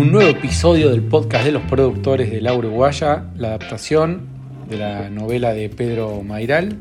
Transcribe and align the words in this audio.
un 0.00 0.12
nuevo 0.12 0.30
episodio 0.30 0.88
del 0.88 1.02
podcast 1.02 1.44
de 1.44 1.52
los 1.52 1.62
productores 1.64 2.30
de 2.30 2.40
La 2.40 2.54
Uruguaya, 2.54 3.26
la 3.36 3.48
adaptación 3.48 4.28
de 4.66 4.78
la 4.78 5.10
novela 5.10 5.52
de 5.52 5.68
Pedro 5.68 6.22
Mairal, 6.22 6.78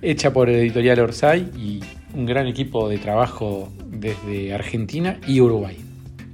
hecha 0.00 0.32
por 0.32 0.48
editorial 0.48 1.00
Orsay 1.00 1.50
y 1.54 1.80
un 2.14 2.24
gran 2.24 2.46
equipo 2.46 2.88
de 2.88 2.96
trabajo 2.96 3.68
desde 3.88 4.54
Argentina 4.54 5.20
y 5.26 5.42
Uruguay. 5.42 5.76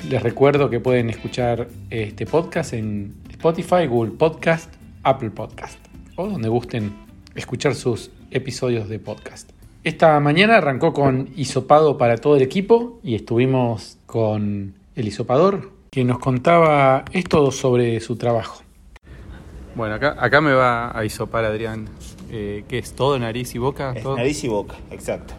Les 0.08 0.22
recuerdo 0.22 0.70
que 0.70 0.78
pueden 0.78 1.10
escuchar 1.10 1.66
este 1.90 2.24
podcast 2.24 2.72
en 2.72 3.16
Spotify, 3.28 3.88
Google 3.88 4.12
Podcast, 4.12 4.72
Apple 5.02 5.30
Podcast 5.30 5.76
o 6.14 6.28
donde 6.28 6.48
gusten 6.48 6.92
escuchar 7.34 7.74
sus 7.74 8.12
episodios 8.30 8.88
de 8.88 9.00
podcast. 9.00 9.50
Esta 9.82 10.20
mañana 10.20 10.58
arrancó 10.58 10.92
con 10.92 11.30
hisopado 11.34 11.98
para 11.98 12.16
todo 12.16 12.36
el 12.36 12.42
equipo 12.42 13.00
y 13.02 13.16
estuvimos 13.16 13.98
con 14.06 14.74
el 14.94 15.08
hisopador 15.08 15.81
que 15.92 16.04
nos 16.04 16.18
contaba 16.20 17.04
esto 17.12 17.50
sobre 17.50 18.00
su 18.00 18.16
trabajo. 18.16 18.62
Bueno, 19.74 19.94
acá, 19.96 20.16
acá 20.18 20.40
me 20.40 20.54
va 20.54 20.98
a 20.98 21.04
hisopar 21.04 21.44
Adrián. 21.44 21.86
Eh, 22.30 22.64
¿Qué 22.66 22.78
es? 22.78 22.94
¿Todo 22.94 23.18
nariz 23.18 23.54
y 23.54 23.58
boca? 23.58 23.92
Es 23.94 24.02
¿Todo? 24.02 24.16
nariz 24.16 24.42
y 24.42 24.48
boca, 24.48 24.74
exacto. 24.90 25.34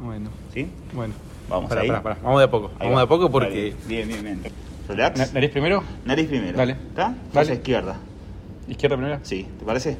Bueno, 0.00 0.30
¿Sí? 0.54 0.66
bueno. 0.94 1.12
Vamos 1.50 1.68
Pará, 1.68 1.82
ahí. 1.82 1.88
pará, 1.88 2.02
pará. 2.02 2.16
Vamos 2.22 2.38
de 2.38 2.44
a 2.46 2.50
poco. 2.50 2.68
Ahí 2.78 2.86
Vamos 2.88 2.94
va. 2.94 3.00
de 3.00 3.04
a 3.04 3.06
poco 3.08 3.30
porque... 3.30 3.70
Dale. 3.72 3.86
Bien, 3.86 4.08
bien, 4.08 4.22
bien. 4.22 4.42
Relax. 4.88 5.18
Na- 5.18 5.26
¿Nariz 5.34 5.50
primero? 5.50 5.82
Nariz 6.06 6.26
primero. 6.26 6.56
Dale. 6.56 6.72
¿Está? 6.72 7.14
Dale. 7.34 7.52
Izquierda. 7.54 7.96
¿Izquierda 8.66 8.96
primero? 8.96 9.18
Sí, 9.24 9.46
¿te 9.58 9.64
parece? 9.66 9.98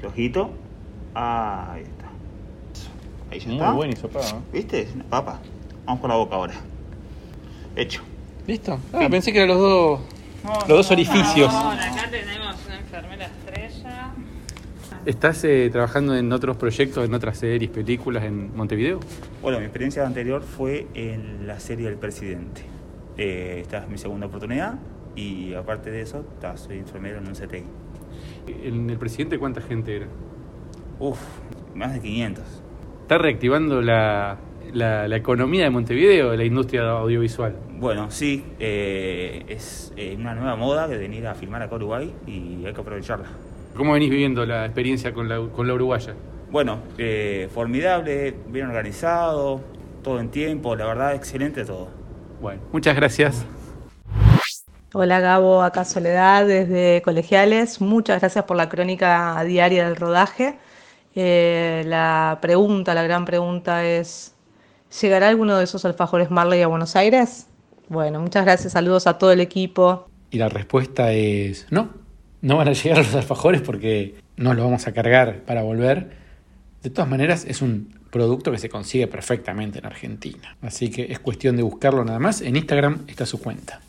Flojito. 0.00 0.50
Ah, 1.14 1.72
ahí 1.74 1.82
está. 1.82 2.06
Ahí 3.30 3.40
ya 3.40 3.46
Muy 3.48 3.56
está. 3.56 3.72
buen 3.72 3.90
hisopado. 3.92 4.26
¿eh? 4.38 4.40
¿Viste? 4.54 4.80
Es 4.80 4.94
una 4.94 5.04
papa. 5.04 5.38
Vamos 5.84 6.00
por 6.00 6.08
la 6.08 6.16
boca 6.16 6.34
ahora. 6.36 6.54
Hecho. 7.76 8.02
¿Listo? 8.48 8.80
Ah, 8.92 9.06
pensé 9.10 9.30
que 9.32 9.38
eran 9.38 9.48
los 9.50 9.58
dos, 9.58 10.00
los 10.60 10.68
dos 10.68 10.90
orificios. 10.90 11.54
Acá 11.54 12.08
tenemos 12.10 12.56
una 12.66 12.78
enfermera 12.78 13.26
estrella. 13.26 14.12
¿Estás 15.06 15.44
eh, 15.44 15.68
trabajando 15.70 16.16
en 16.16 16.32
otros 16.32 16.56
proyectos, 16.56 17.04
en 17.06 17.12
otras 17.14 17.38
series, 17.38 17.70
películas 17.70 18.24
en 18.24 18.56
Montevideo? 18.56 19.00
Bueno, 19.42 19.58
mi 19.58 19.64
experiencia 19.66 20.06
anterior 20.06 20.42
fue 20.42 20.86
en 20.94 21.46
la 21.46 21.60
serie 21.60 21.86
del 21.90 21.98
presidente. 21.98 22.62
Eh, 23.18 23.58
esta 23.60 23.78
es 23.78 23.88
mi 23.88 23.98
segunda 23.98 24.26
oportunidad 24.26 24.76
y 25.14 25.52
aparte 25.54 25.90
de 25.90 26.00
eso, 26.02 26.24
ta, 26.40 26.56
soy 26.56 26.78
enfermero 26.78 27.18
en 27.18 27.26
un 27.28 27.34
CTI. 27.34 27.64
¿En 28.64 28.88
el 28.88 28.96
presidente 28.96 29.38
cuánta 29.38 29.60
gente 29.60 29.94
era? 29.96 30.06
Uf, 31.00 31.20
más 31.74 31.92
de 31.92 32.00
500. 32.00 32.44
¿Está 33.02 33.18
reactivando 33.18 33.82
la, 33.82 34.38
la- 34.72 35.06
la 35.06 35.16
economía 35.16 35.64
de 35.64 35.70
Montevideo, 35.70 36.34
la 36.34 36.44
industria 36.44 36.88
audiovisual? 36.90 37.54
Bueno, 37.78 38.10
sí, 38.10 38.44
eh, 38.58 39.44
es 39.48 39.92
eh, 39.96 40.16
una 40.18 40.34
nueva 40.34 40.56
moda 40.56 40.88
de 40.88 40.98
venir 40.98 41.28
a 41.28 41.36
filmar 41.36 41.62
acá 41.62 41.74
a 41.74 41.76
Uruguay 41.76 42.12
y 42.26 42.66
hay 42.66 42.72
que 42.74 42.80
aprovecharla. 42.80 43.28
¿Cómo 43.76 43.92
venís 43.92 44.10
viviendo 44.10 44.44
la 44.44 44.64
experiencia 44.64 45.14
con 45.14 45.28
la, 45.28 45.38
con 45.54 45.68
la 45.68 45.74
uruguaya? 45.74 46.12
Bueno, 46.50 46.80
eh, 46.98 47.48
formidable, 47.54 48.34
bien 48.48 48.66
organizado, 48.66 49.60
todo 50.02 50.18
en 50.18 50.28
tiempo, 50.30 50.74
la 50.74 50.86
verdad, 50.86 51.14
excelente 51.14 51.64
todo. 51.64 51.86
Bueno, 52.40 52.62
muchas 52.72 52.96
gracias. 52.96 53.46
Hola 54.92 55.20
Gabo, 55.20 55.62
acá 55.62 55.84
Soledad 55.84 56.48
desde 56.48 57.00
Colegiales. 57.02 57.80
Muchas 57.80 58.18
gracias 58.18 58.44
por 58.44 58.56
la 58.56 58.68
crónica 58.68 59.40
diaria 59.44 59.84
del 59.84 59.94
rodaje. 59.94 60.58
Eh, 61.14 61.84
la 61.86 62.38
pregunta, 62.42 62.92
la 62.92 63.04
gran 63.04 63.24
pregunta 63.24 63.84
es, 63.84 64.34
¿llegará 65.00 65.28
alguno 65.28 65.56
de 65.56 65.62
esos 65.62 65.84
alfajores 65.84 66.32
Marley 66.32 66.62
a 66.62 66.66
Buenos 66.66 66.96
Aires? 66.96 67.47
Bueno, 67.88 68.20
muchas 68.20 68.44
gracias, 68.44 68.72
saludos 68.74 69.06
a 69.06 69.18
todo 69.18 69.32
el 69.32 69.40
equipo. 69.40 70.08
Y 70.30 70.38
la 70.38 70.48
respuesta 70.48 71.12
es 71.12 71.66
no. 71.70 71.90
No 72.40 72.58
van 72.58 72.68
a 72.68 72.72
llegar 72.72 72.98
los 72.98 73.14
alfajores 73.14 73.62
porque 73.62 74.16
no 74.36 74.54
los 74.54 74.64
vamos 74.64 74.86
a 74.86 74.92
cargar 74.92 75.42
para 75.44 75.62
volver. 75.62 76.10
De 76.82 76.90
todas 76.90 77.10
maneras, 77.10 77.44
es 77.48 77.62
un 77.62 77.98
producto 78.10 78.52
que 78.52 78.58
se 78.58 78.68
consigue 78.68 79.06
perfectamente 79.06 79.78
en 79.78 79.86
Argentina. 79.86 80.56
Así 80.62 80.90
que 80.90 81.10
es 81.10 81.18
cuestión 81.18 81.56
de 81.56 81.62
buscarlo 81.62 82.04
nada 82.04 82.18
más. 82.18 82.40
En 82.40 82.56
Instagram 82.56 83.04
está 83.08 83.26
su 83.26 83.40
cuenta. 83.40 83.80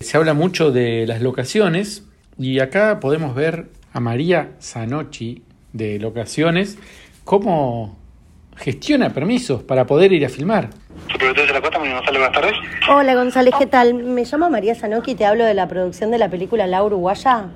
Se 0.00 0.16
habla 0.16 0.34
mucho 0.34 0.72
de 0.72 1.06
las 1.06 1.22
locaciones 1.22 2.04
y 2.38 2.58
acá 2.60 3.00
podemos 3.00 3.34
ver 3.34 3.68
a 3.92 4.00
María 4.00 4.52
Zanocchi 4.60 5.42
de 5.72 5.98
Locaciones 5.98 6.78
cómo 7.24 7.96
gestiona 8.56 9.12
permisos 9.12 9.62
para 9.62 9.86
poder 9.86 10.12
ir 10.12 10.24
a 10.24 10.28
filmar. 10.28 10.70
De 11.18 11.52
la 11.52 11.60
Costa, 11.60 11.78
María 11.80 11.94
González, 11.96 12.20
buenas 12.20 12.32
tardes. 12.32 12.52
Hola 12.94 13.14
González, 13.16 13.54
¿qué 13.58 13.66
tal? 13.66 13.94
Me 13.94 14.24
llamo 14.24 14.48
María 14.50 14.74
Zanocchi 14.76 15.10
y 15.10 15.14
te 15.16 15.26
hablo 15.26 15.44
de 15.44 15.52
la 15.52 15.66
producción 15.66 16.12
de 16.12 16.18
la 16.18 16.28
película 16.28 16.66
La 16.68 16.84
Uruguaya. 16.84 17.46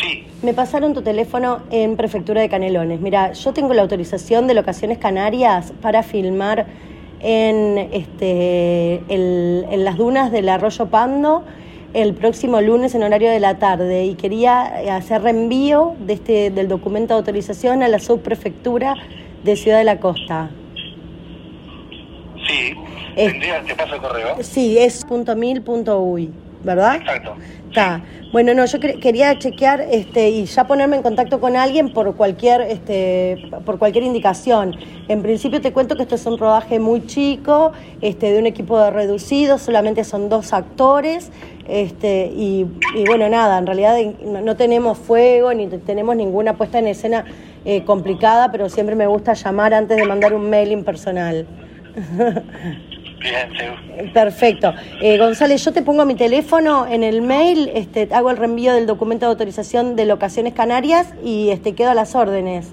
Sí, 0.00 0.26
Me 0.42 0.54
pasaron 0.54 0.94
tu 0.94 1.02
teléfono 1.02 1.60
en 1.70 1.96
Prefectura 1.96 2.40
de 2.40 2.48
Canelones. 2.48 3.00
Mira, 3.00 3.32
yo 3.32 3.52
tengo 3.52 3.74
la 3.74 3.82
autorización 3.82 4.46
de 4.46 4.54
Locaciones 4.54 4.96
Canarias 4.96 5.74
para 5.82 6.02
filmar 6.02 6.64
en, 7.20 7.76
este, 7.92 9.02
el- 9.08 9.66
en 9.70 9.84
las 9.84 9.96
dunas 9.98 10.32
del 10.32 10.48
Arroyo 10.48 10.86
Pando 10.86 11.44
el 11.92 12.14
próximo 12.14 12.60
lunes 12.62 12.94
en 12.94 13.02
horario 13.02 13.30
de 13.30 13.40
la 13.40 13.58
tarde 13.58 14.04
y 14.06 14.14
quería 14.14 14.82
eh, 14.82 14.90
hacer 14.90 15.22
reenvío 15.22 15.94
de 16.00 16.14
este, 16.14 16.50
del 16.50 16.66
documento 16.68 17.12
de 17.14 17.18
autorización 17.18 17.82
a 17.82 17.88
la 17.88 17.98
subprefectura 17.98 18.94
de 19.44 19.54
Ciudad 19.54 19.78
de 19.78 19.84
la 19.84 20.00
Costa. 20.00 20.48
Sí. 22.56 22.74
Eh. 23.16 23.28
Tendría, 23.30 23.62
te 23.62 23.74
paso 23.74 23.94
el 23.94 24.00
correo. 24.00 24.36
Sí, 24.40 24.76
es 24.78 25.04
punto 25.04 25.36
mil 25.36 25.62
punto 25.62 26.00
uy, 26.00 26.30
¿verdad? 26.64 26.96
Exacto. 26.96 27.34
Está. 27.68 28.02
Bueno, 28.32 28.52
no, 28.54 28.64
yo 28.66 28.78
quer- 28.80 28.98
quería 29.00 29.38
chequear 29.38 29.80
este, 29.80 30.28
y 30.30 30.44
ya 30.46 30.64
ponerme 30.66 30.96
en 30.96 31.02
contacto 31.02 31.38
con 31.40 31.54
alguien 31.56 31.92
por 31.92 32.16
cualquier, 32.16 32.62
este, 32.62 33.36
por 33.64 33.78
cualquier 33.78 34.02
indicación. 34.04 34.74
En 35.06 35.22
principio 35.22 35.60
te 35.60 35.72
cuento 35.72 35.94
que 35.96 36.02
esto 36.02 36.16
es 36.16 36.26
un 36.26 36.36
rodaje 36.38 36.80
muy 36.80 37.06
chico, 37.06 37.70
este, 38.00 38.32
de 38.32 38.38
un 38.40 38.46
equipo 38.46 38.78
de 38.80 38.90
reducido, 38.90 39.58
solamente 39.58 40.02
son 40.02 40.28
dos 40.28 40.52
actores. 40.52 41.30
Este, 41.68 42.26
y, 42.36 42.66
y 42.96 43.04
bueno, 43.06 43.28
nada, 43.28 43.56
en 43.58 43.66
realidad 43.66 43.96
no, 44.24 44.56
tenemos 44.56 44.98
fuego 44.98 45.54
ni 45.54 45.66
te- 45.68 45.78
tenemos 45.78 46.14
ninguna 46.16 46.54
puesta 46.56 46.78
en 46.80 46.88
escena 46.88 47.24
eh, 47.64 47.84
complicada, 47.84 48.50
pero 48.52 48.68
siempre 48.68 48.96
me 48.96 49.06
gusta 49.06 49.32
llamar 49.34 49.72
antes 49.74 49.96
de 49.96 50.04
mandar 50.04 50.34
un 50.34 50.50
mail 50.50 50.72
impersonal. 50.72 51.46
Bien, 51.94 53.50
sí. 53.56 54.10
Perfecto. 54.12 54.74
Eh, 55.00 55.16
González, 55.18 55.64
yo 55.64 55.72
te 55.72 55.82
pongo 55.82 56.04
mi 56.04 56.14
teléfono 56.14 56.86
en 56.86 57.02
el 57.02 57.22
mail, 57.22 57.70
este, 57.74 58.08
hago 58.12 58.30
el 58.30 58.36
reenvío 58.36 58.74
del 58.74 58.86
documento 58.86 59.24
de 59.26 59.30
autorización 59.32 59.96
de 59.96 60.04
Locaciones 60.06 60.52
Canarias 60.52 61.14
y 61.24 61.48
este, 61.50 61.74
quedo 61.74 61.90
a 61.90 61.94
las 61.94 62.14
órdenes. 62.14 62.72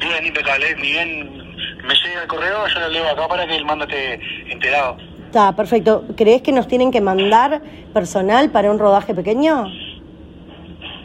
Bien, 0.00 0.26
impecable. 0.26 0.74
Ni 0.76 0.82
bien 0.92 1.30
me 1.86 1.94
llega 1.94 2.22
el 2.22 2.28
correo, 2.28 2.66
yo 2.72 2.80
lo 2.80 2.88
leo 2.88 3.08
acá 3.08 3.28
para 3.28 3.46
que 3.46 3.56
el 3.56 3.64
mando 3.64 3.84
esté 3.84 4.20
enterado. 4.50 4.96
Está, 5.26 5.54
perfecto. 5.54 6.04
¿Crees 6.16 6.40
que 6.40 6.52
nos 6.52 6.66
tienen 6.66 6.90
que 6.90 7.02
mandar 7.02 7.60
personal 7.92 8.50
para 8.50 8.70
un 8.70 8.78
rodaje 8.78 9.14
pequeño? 9.14 9.66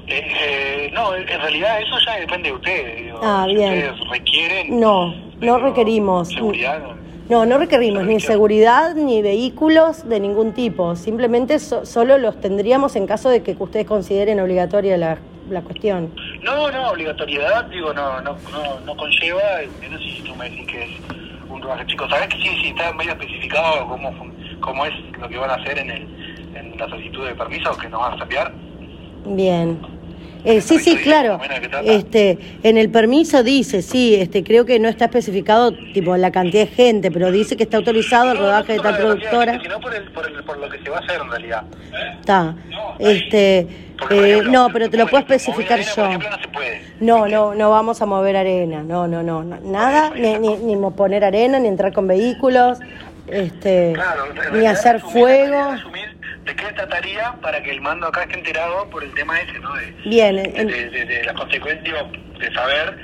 Eh, 0.07 0.21
eh, 0.41 0.91
no, 0.93 1.15
en 1.15 1.27
realidad 1.27 1.81
eso 1.81 1.95
ya 2.05 2.15
depende 2.19 2.49
de 2.49 2.55
ustedes. 2.55 3.03
digo. 3.03 3.19
Ah, 3.21 3.45
Si 3.49 3.55
bien. 3.55 3.73
ustedes 3.73 4.09
requieren. 4.09 4.79
No, 4.79 5.13
no 5.41 5.57
requerimos. 5.59 6.29
Seguridad. 6.29 6.81
No. 7.29 7.45
No, 7.45 7.57
requerimos 7.57 8.05
ni 8.05 8.19
seguridad 8.19 8.95
ni 8.95 9.21
vehículos 9.21 10.07
de 10.07 10.19
ningún 10.19 10.53
tipo. 10.53 10.95
Simplemente 10.95 11.59
so- 11.59 11.85
solo 11.85 12.17
los 12.17 12.39
tendríamos 12.39 12.95
en 12.95 13.07
caso 13.07 13.29
de 13.29 13.41
que 13.43 13.55
ustedes 13.57 13.85
consideren 13.85 14.39
obligatoria 14.39 14.97
la, 14.97 15.17
la 15.49 15.61
cuestión. 15.61 16.11
No, 16.41 16.69
no, 16.71 16.89
obligatoriedad, 16.91 17.65
digo, 17.65 17.93
no, 17.93 18.21
no, 18.21 18.35
no, 18.51 18.79
no 18.85 18.97
conlleva, 18.97 19.41
no 19.89 19.97
sé 19.97 20.03
si 20.17 20.21
tú 20.23 20.35
me 20.35 20.49
decís 20.49 20.67
que 20.67 20.83
es 20.83 20.89
un 21.49 21.61
rodaje 21.61 21.85
chico, 21.87 22.07
¿sabes 22.09 22.27
que 22.27 22.37
sí, 22.37 22.49
sí 22.61 22.67
está 22.69 22.91
medio 22.93 23.11
especificado 23.11 23.87
cómo, 23.87 24.11
cómo 24.59 24.85
es 24.85 24.93
lo 25.19 25.29
que 25.29 25.37
van 25.37 25.51
a 25.51 25.53
hacer 25.55 25.77
en, 25.79 25.89
el, 25.91 26.01
en 26.55 26.77
la 26.77 26.89
solicitud 26.89 27.25
de 27.25 27.35
permiso 27.35 27.77
que 27.77 27.87
nos 27.89 27.99
van 28.01 28.19
a 28.19 28.23
enviar? 28.23 28.51
Bien. 29.25 29.79
Eh, 30.45 30.61
sí, 30.61 30.79
sí, 30.79 30.97
claro. 30.97 31.39
Este, 31.83 32.37
en 32.63 32.77
el 32.77 32.89
permiso 32.89 33.43
dice, 33.43 33.81
sí, 33.81 34.15
este, 34.15 34.43
creo 34.43 34.65
que 34.65 34.79
no 34.79 34.89
está 34.89 35.05
especificado 35.05 35.71
tipo 35.93 36.15
la 36.17 36.31
cantidad 36.31 36.65
de 36.65 36.71
gente, 36.71 37.11
pero 37.11 37.31
dice 37.31 37.55
que 37.55 37.63
está 37.63 37.77
autorizado 37.77 38.31
el 38.31 38.37
rodaje 38.37 38.73
de 38.73 38.79
tal 38.79 38.97
productora. 38.97 39.59
Sino 39.61 39.79
por, 39.79 39.95
el, 39.95 40.03
por, 40.11 40.27
el, 40.27 40.43
por 40.43 40.57
lo 40.57 40.69
que 40.69 40.79
se 40.79 40.89
va 40.89 40.97
a 40.97 40.99
hacer 40.99 41.21
en 41.21 41.29
realidad. 41.29 41.63
Está. 42.19 42.55
Este, 42.99 43.67
eh, 44.09 44.41
no, 44.49 44.69
pero 44.71 44.89
te 44.89 44.97
lo 44.97 45.07
puedo 45.07 45.21
especificar 45.21 45.79
yo. 45.81 46.09
No. 46.99 47.27
No, 47.27 47.55
no, 47.55 47.69
vamos 47.69 48.01
a 48.01 48.05
mover 48.05 48.35
arena, 48.35 48.83
no, 48.83 49.07
no, 49.07 49.23
no, 49.23 49.43
nada, 49.43 50.11
ni, 50.15 50.37
ni, 50.39 50.55
ni 50.57 50.91
poner 50.91 51.23
arena, 51.23 51.59
ni 51.59 51.67
entrar 51.67 51.93
con 51.93 52.07
vehículos, 52.07 52.79
este, 53.27 53.93
ni 54.53 54.65
hacer 54.65 54.99
fuego. 54.99 55.75
¿De 56.45 56.55
qué 56.55 56.65
trataría 56.75 57.35
para 57.41 57.61
que 57.63 57.71
el 57.71 57.79
mando 57.81 58.07
acá 58.07 58.23
esté 58.23 58.37
enterado 58.37 58.89
por 58.89 59.03
el 59.03 59.13
tema 59.13 59.39
ese, 59.39 59.59
¿no? 59.59 59.73
De, 59.75 59.93
Bien, 60.09 60.35
de, 60.35 60.43
en- 60.55 60.67
de- 60.67 60.89
de- 60.89 61.05
de 61.05 61.23
las 61.23 61.33
consecuencias, 61.35 62.03
de 62.39 62.53
saber 62.53 62.97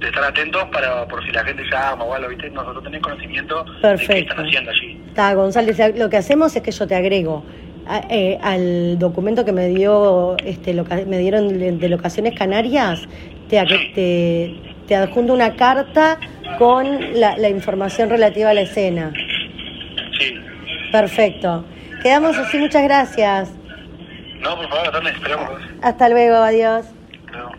de 0.00 0.06
estar 0.06 0.22
atentos 0.24 0.64
para 0.72 1.06
por 1.08 1.22
si 1.24 1.32
la 1.32 1.44
gente 1.44 1.62
llama 1.70 2.04
o 2.04 2.14
algo, 2.14 2.28
¿viste? 2.28 2.48
Nosotros 2.50 2.84
tenemos 2.84 3.06
conocimiento 3.08 3.64
de 3.64 3.70
qué 3.72 3.80
Perfecto. 3.82 4.30
están 4.32 4.46
haciendo 4.46 4.70
allí. 4.70 5.02
Está, 5.08 5.34
González, 5.34 5.78
lo 5.96 6.08
que 6.08 6.16
hacemos 6.16 6.54
es 6.56 6.62
que 6.62 6.70
yo 6.70 6.86
te 6.86 6.94
agrego 6.94 7.44
a- 7.86 8.02
eh, 8.08 8.38
al 8.40 8.98
documento 8.98 9.44
que 9.44 9.52
me 9.52 9.66
dio 9.68 10.36
este 10.44 10.72
loca- 10.72 11.02
me 11.06 11.18
dieron 11.18 11.48
de, 11.58 11.72
de 11.72 11.88
locaciones 11.88 12.38
canarias, 12.38 13.06
te, 13.48 13.60
te, 13.94 14.54
te 14.86 14.94
adjunto 14.96 15.32
una 15.34 15.56
carta 15.56 16.18
con 16.58 17.18
la, 17.20 17.36
la 17.36 17.48
información 17.48 18.08
relativa 18.08 18.50
a 18.50 18.54
la 18.54 18.60
escena. 18.62 19.12
Sí. 20.18 20.34
Perfecto. 20.92 21.64
Quedamos 22.02 22.36
así, 22.36 22.58
muchas 22.58 22.82
gracias. 22.84 23.48
No, 24.40 24.56
por 24.56 24.68
favor, 24.68 24.92
¿dónde 24.92 25.10
esperamos? 25.10 25.50
Hasta 25.82 26.08
luego, 26.08 26.36
adiós. 26.36 26.86
No. 27.32 27.50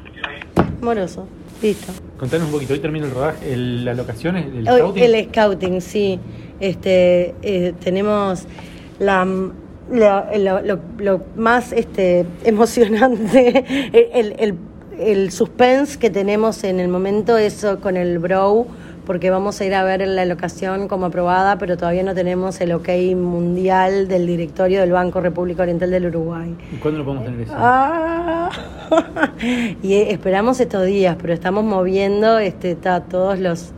Moroso. 0.81 1.27
Listo. 1.61 1.91
Contanos 2.17 2.47
un 2.47 2.53
poquito, 2.53 2.73
hoy 2.73 2.79
termina 2.79 3.05
el 3.05 3.11
rodaje, 3.11 3.53
el- 3.53 3.83
la 3.83 3.93
locación, 3.93 4.37
el 4.37 4.67
Hoy, 4.69 4.79
scouting. 4.79 5.03
el 5.03 5.25
scouting, 5.29 5.81
sí. 5.81 6.19
Este, 6.61 7.35
eh, 7.41 7.73
tenemos 7.83 8.45
la, 8.99 9.25
la- 9.91 10.29
lo, 10.37 10.61
lo- 10.61 10.79
lo 10.99 11.21
más 11.35 11.73
este, 11.73 12.25
emocionante, 12.45 13.65
el, 14.13 14.35
el, 14.39 14.55
el 14.99 15.31
suspense 15.31 15.99
que 15.99 16.09
tenemos 16.09 16.63
en 16.63 16.79
el 16.79 16.87
momento 16.87 17.37
es 17.37 17.65
con 17.81 17.97
el 17.97 18.19
Bro, 18.19 18.67
porque 19.09 19.31
vamos 19.31 19.59
a 19.59 19.65
ir 19.65 19.73
a 19.73 19.83
ver 19.83 20.07
la 20.07 20.23
locación 20.25 20.87
como 20.87 21.07
aprobada, 21.07 21.57
pero 21.57 21.77
todavía 21.77 22.03
no 22.03 22.13
tenemos 22.13 22.61
el 22.61 22.73
ok 22.73 22.89
mundial 23.15 24.07
del 24.07 24.27
directorio 24.27 24.81
del 24.81 24.91
Banco 24.91 25.19
República 25.19 25.63
Oriental 25.63 25.89
del 25.89 26.05
Uruguay. 26.05 26.55
¿Y 26.71 26.75
cuándo 26.75 26.99
lo 26.99 27.05
podemos 27.05 27.25
tener 27.25 27.41
eso? 27.41 27.53
Ah, 27.57 28.51
y 29.81 29.93
eh, 29.93 30.11
esperamos 30.11 30.59
estos 30.59 30.85
días, 30.85 31.17
pero 31.19 31.33
estamos 31.33 31.63
moviendo 31.63 32.37
este, 32.37 32.75
ta, 32.75 32.99
todos 33.01 33.39
los. 33.39 33.71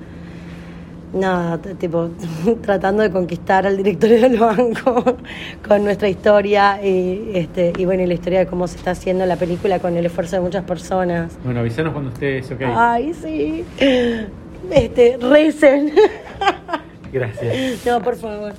Nada, 1.14 1.60
tipo, 1.60 2.10
tratando 2.62 3.02
de 3.02 3.10
conquistar 3.10 3.66
al 3.66 3.78
directorio 3.78 4.20
del 4.20 4.38
banco 4.38 5.16
con 5.66 5.86
nuestra 5.86 6.10
historia 6.10 6.86
y, 6.86 7.32
este, 7.36 7.72
y 7.78 7.86
bueno, 7.86 8.04
y 8.04 8.08
la 8.08 8.16
historia 8.16 8.40
de 8.40 8.48
cómo 8.48 8.68
se 8.68 8.76
está 8.76 8.92
haciendo 8.92 9.26
la 9.26 9.38
película 9.38 9.80
con 9.80 9.96
el 9.96 10.06
esfuerzo 10.06 10.36
de 10.36 10.42
muchas 10.42 10.66
personas. 10.66 11.38
Bueno, 11.46 11.62
avisanos 11.62 11.94
cuando 11.94 12.12
estés 12.12 12.52
ok. 12.52 12.64
Ay, 12.76 13.14
sí. 13.14 13.64
Este, 14.72 15.18
recen. 15.18 15.94
Gracias. 17.12 17.86
No, 17.86 18.02
por 18.02 18.16
favor. 18.16 18.54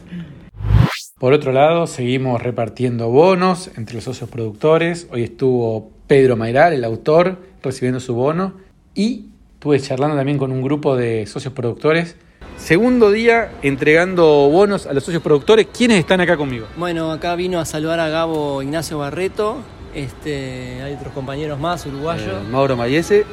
Por 1.19 1.33
otro 1.33 1.53
lado, 1.53 1.87
seguimos 1.87 2.43
repartiendo 2.43 3.09
bonos 3.09 3.71
entre 3.77 3.95
los 3.95 4.05
socios 4.05 4.29
productores. 4.29 5.07
Hoy 5.11 5.23
estuvo 5.23 5.91
Pedro 6.07 6.37
Mairal, 6.37 6.73
el 6.73 6.85
autor, 6.85 7.39
recibiendo 7.63 8.01
su 8.01 8.15
bono. 8.15 8.55
Y 8.95 9.31
estuve 9.55 9.81
charlando 9.81 10.17
también 10.17 10.37
con 10.37 10.53
un 10.53 10.63
grupo 10.63 10.97
de 10.97 11.27
socios 11.27 11.55
productores. 11.55 12.17
Segundo 12.57 13.11
día 13.11 13.53
entregando 13.63 14.25
bonos 14.51 14.87
a 14.87 14.93
los 14.93 15.05
socios 15.05 15.23
productores. 15.23 15.69
¿Quiénes 15.77 15.99
están 15.99 16.21
acá 16.21 16.37
conmigo? 16.37 16.67
Bueno, 16.77 17.11
acá 17.11 17.35
vino 17.37 17.59
a 17.59 17.65
saludar 17.65 18.01
a 18.01 18.09
Gabo 18.09 18.61
Ignacio 18.63 18.99
Barreto. 18.99 19.59
Este, 19.95 20.83
hay 20.83 20.95
otros 20.95 21.13
compañeros 21.13 21.59
más 21.59 21.87
uruguayos. 21.87 22.43
Eh, 22.43 22.51
Mauro 22.51 22.77
Mayese. 22.77 23.25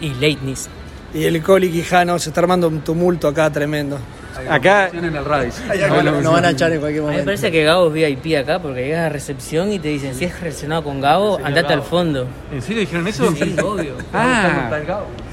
Y 0.00 0.10
Leitnis. 0.14 0.68
Y 1.14 1.24
el 1.24 1.42
Coli 1.42 1.70
Quijano 1.70 2.18
se 2.18 2.30
está 2.30 2.40
armando 2.40 2.68
un 2.68 2.80
tumulto 2.82 3.28
acá 3.28 3.50
tremendo. 3.50 3.98
Acá 4.48 4.88
en 4.92 5.04
el 5.04 5.24
Radis. 5.24 5.60
Nos 6.22 6.32
van 6.32 6.44
a 6.44 6.50
echar 6.50 6.70
en 6.72 6.80
cualquier 6.80 7.02
A 7.02 7.06
mí 7.06 7.08
me 7.08 7.12
momento. 7.12 7.24
parece 7.24 7.50
que 7.50 7.64
Gabo 7.64 7.88
es 7.88 7.94
VIP 7.94 8.36
acá 8.36 8.60
porque 8.60 8.84
llegas 8.84 9.06
a 9.06 9.08
recepción 9.08 9.72
y 9.72 9.78
te 9.78 9.88
dicen 9.88 10.14
si 10.14 10.26
es 10.26 10.40
relacionado 10.40 10.84
con 10.84 11.00
Gabo, 11.00 11.40
andate 11.42 11.72
al 11.72 11.82
fondo. 11.82 12.28
¿En 12.52 12.62
serio 12.62 12.80
dijeron 12.80 13.08
eso? 13.08 13.32
Sí, 13.34 13.56
obvio. 13.62 13.94
Ah, 14.12 14.70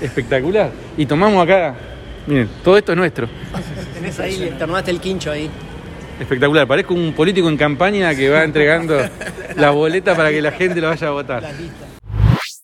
espectacular. 0.01 0.71
Y 0.97 1.05
tomamos 1.05 1.43
acá. 1.43 1.75
Miren, 2.25 2.49
todo 2.63 2.77
esto 2.77 2.93
es 2.93 2.97
nuestro. 2.97 3.27
Tenés 3.93 4.19
ahí, 4.19 4.53
te 4.57 4.63
armaste 4.63 4.91
el 4.91 4.99
quincho 4.99 5.31
ahí. 5.31 5.49
Espectacular. 6.19 6.65
Parezco 6.67 6.93
un 6.93 7.13
político 7.13 7.49
en 7.49 7.57
campaña 7.57 8.15
que 8.15 8.29
va 8.29 8.43
entregando 8.43 8.97
la 9.55 9.69
boleta 9.71 10.15
para 10.15 10.31
que 10.31 10.41
la 10.41 10.51
gente 10.51 10.81
lo 10.81 10.87
vaya 10.87 11.07
a 11.07 11.11
votar. 11.11 11.43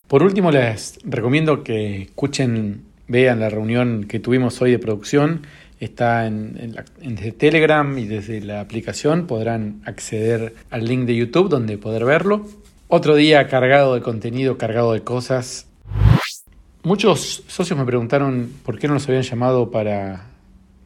Por 0.08 0.24
último, 0.24 0.50
les 0.52 0.98
recomiendo 1.04 1.64
que 1.64 2.04
escuchen, 2.04 2.86
vean 3.12 3.42
la 3.42 3.50
reunión 3.50 4.06
que 4.06 4.20
tuvimos 4.20 4.62
hoy 4.62 4.72
de 4.72 4.80
producción. 4.80 5.46
Está 5.82 6.26
en, 6.28 6.76
desde 7.02 7.32
Telegram 7.34 7.98
y 7.98 8.06
desde 8.06 8.40
la 8.40 8.62
aplicación. 8.62 9.28
Podrán 9.28 9.82
acceder 9.86 10.56
al 10.70 10.86
link 10.86 11.06
de 11.06 11.16
YouTube 11.16 11.50
donde 11.50 11.78
poder 11.78 12.06
verlo. 12.06 12.48
Otro 12.88 13.16
día 13.16 13.48
cargado 13.48 13.96
de 13.96 14.02
contenido, 14.02 14.58
cargado 14.58 14.94
de 14.94 15.02
cosas. 15.02 15.68
Muchos 16.84 17.44
socios 17.48 17.78
me 17.78 17.86
preguntaron 17.86 18.50
por 18.64 18.80
qué 18.80 18.88
no 18.88 18.94
nos 18.94 19.08
habían 19.08 19.24
llamado 19.24 19.70
para, 19.70 20.28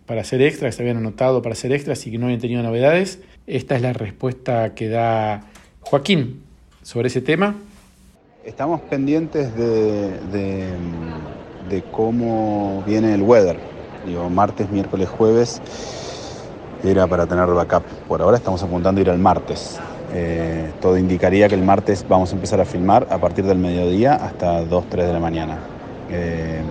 para 0.06 0.22
hacer 0.22 0.42
extras, 0.42 0.76
se 0.76 0.82
habían 0.82 0.98
anotado 0.98 1.42
para 1.42 1.54
hacer 1.54 1.72
extras 1.72 2.06
y 2.08 2.12
que 2.12 2.18
no 2.18 2.26
habían 2.26 2.42
tenido 2.42 2.64
novedades. 2.64 3.20
Esta 3.48 3.76
es 3.76 3.82
la 3.82 3.94
respuesta 3.94 4.74
que 4.74 4.90
da 4.90 5.46
Joaquín 5.82 6.42
sobre 6.82 7.08
ese 7.08 7.22
tema. 7.22 7.56
Estamos 8.44 8.82
pendientes 8.82 9.56
de, 9.56 10.68
de 11.70 11.84
cómo 11.84 12.84
viene 12.86 13.14
el 13.14 13.22
weather. 13.22 13.58
Digo, 14.06 14.30
martes, 14.30 14.70
miércoles, 14.70 15.10
jueves 15.10 15.62
era 16.84 17.08
para 17.08 17.26
tener 17.26 17.48
backup. 17.48 17.84
Por 18.08 18.22
ahora 18.22 18.38
estamos 18.38 18.62
apuntando 18.62 19.00
a 19.00 19.02
ir 19.02 19.10
al 19.10 19.18
martes. 19.18 19.80
Eh, 20.14 20.72
todo 20.82 20.98
indicaría 20.98 21.50
que 21.50 21.56
el 21.56 21.64
martes 21.64 22.06
vamos 22.08 22.32
a 22.32 22.36
empezar 22.36 22.62
a 22.62 22.66
filmar 22.66 23.08
a 23.10 23.18
partir 23.18 23.46
del 23.46 23.58
mediodía 23.58 24.16
hasta 24.16 24.64
2, 24.64 24.86
3 24.90 25.08
de 25.08 25.14
la 25.14 25.20
mañana. 25.20 25.58
Eh, 26.10 26.62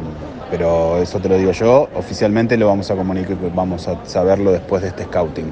pero 0.50 0.99
eso 1.02 1.19
te 1.19 1.29
lo 1.29 1.37
digo 1.37 1.52
yo, 1.52 1.88
oficialmente 1.94 2.56
lo 2.56 2.69
vamos 2.69 2.91
a 2.91 2.94
comunicar, 2.94 3.37
vamos 3.55 3.88
a 3.88 4.05
saberlo 4.06 4.52
después 4.52 4.82
de 4.82 4.88
este 4.88 5.05
scouting, 5.05 5.50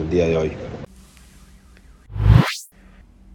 el 0.00 0.10
día 0.10 0.26
de 0.26 0.36
hoy. 0.36 0.52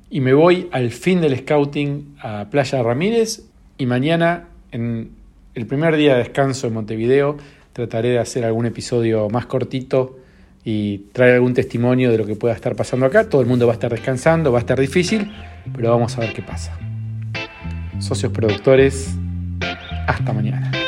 Y 0.09 0.19
me 0.19 0.33
voy 0.33 0.67
al 0.73 0.91
fin 0.91 1.21
del 1.21 1.37
scouting 1.39 2.17
a 2.21 2.47
Playa 2.49 2.83
Ramírez 2.83 3.50
y 3.81 3.87
mañana, 3.87 4.43
en 4.71 5.09
el 5.55 5.65
primer 5.65 5.95
día 5.95 6.13
de 6.13 6.19
descanso 6.19 6.67
en 6.67 6.73
Montevideo, 6.73 7.37
trataré 7.73 8.09
de 8.09 8.19
hacer 8.19 8.45
algún 8.45 8.67
episodio 8.67 9.27
más 9.31 9.47
cortito 9.47 10.19
y 10.63 10.99
traer 11.13 11.33
algún 11.33 11.55
testimonio 11.55 12.11
de 12.11 12.19
lo 12.19 12.27
que 12.27 12.35
pueda 12.35 12.53
estar 12.53 12.75
pasando 12.75 13.07
acá. 13.07 13.27
Todo 13.27 13.41
el 13.41 13.47
mundo 13.47 13.65
va 13.65 13.73
a 13.73 13.73
estar 13.73 13.89
descansando, 13.89 14.51
va 14.51 14.59
a 14.59 14.61
estar 14.61 14.79
difícil, 14.79 15.31
pero 15.75 15.89
vamos 15.89 16.15
a 16.15 16.21
ver 16.21 16.31
qué 16.31 16.43
pasa. 16.43 16.77
Socios 17.97 18.31
productores, 18.31 19.15
hasta 20.05 20.31
mañana. 20.31 20.80